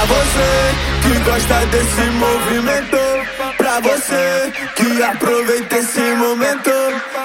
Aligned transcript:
Pra 0.00 0.06
você 0.06 0.48
que 1.02 1.18
gosta 1.30 1.66
desse 1.66 2.10
movimento. 2.12 2.96
Pra 3.58 3.80
você 3.80 4.50
que 4.74 5.02
aproveita 5.02 5.76
esse 5.76 6.00
momento. 6.14 6.70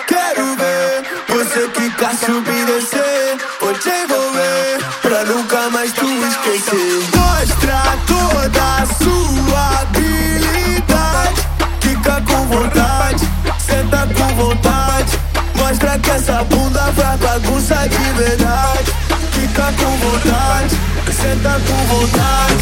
Quero 0.05 0.57
ver 0.57 1.03
você 1.29 1.69
que 1.69 1.89
quer 1.91 2.13
subir 2.15 2.51
e 2.51 2.65
descer. 2.65 3.37
Vou 3.61 3.73
te 3.75 3.87
envolver 3.87 4.79
pra 5.01 5.23
nunca 5.23 5.69
mais 5.69 5.93
tu 5.93 6.05
esquecer. 6.05 6.99
Mostra 7.15 7.81
toda 8.07 8.61
a 8.75 8.85
sua 9.01 9.79
habilidade. 9.79 11.47
Fica 11.79 12.21
com 12.27 12.45
vontade, 12.47 13.29
senta 13.57 14.05
com 14.13 14.35
vontade. 14.35 15.19
Mostra 15.55 15.97
que 15.97 16.09
essa 16.09 16.43
bunda 16.43 16.91
vai 16.91 17.17
bagunça 17.19 17.87
de 17.87 18.21
verdade. 18.21 18.91
Fica 19.31 19.63
com 19.63 19.97
vontade, 19.97 20.75
senta 21.13 21.61
com 21.65 21.95
vontade. 21.95 22.54